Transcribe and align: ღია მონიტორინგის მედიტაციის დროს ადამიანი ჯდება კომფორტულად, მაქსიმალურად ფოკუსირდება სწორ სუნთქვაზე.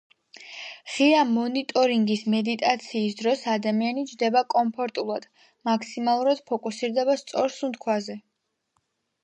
ღია 0.93 1.17
მონიტორინგის 1.33 2.23
მედიტაციის 2.35 3.19
დროს 3.19 3.43
ადამიანი 3.55 4.05
ჯდება 4.13 4.43
კომფორტულად, 4.55 5.29
მაქსიმალურად 5.71 6.45
ფოკუსირდება 6.49 7.19
სწორ 7.25 7.57
სუნთქვაზე. 7.61 8.21